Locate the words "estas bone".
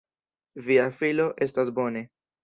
1.47-2.03